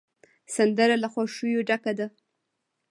سندره 0.55 0.95
له 1.03 1.07
خوښیو 1.13 1.65
ډکه 1.67 1.93
ده 1.99 2.07